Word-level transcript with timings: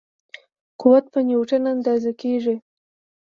قوت 0.81 1.05
په 1.13 1.19
نیوټن 1.27 1.63
اندازه 1.73 2.11
کېږي. 2.21 2.55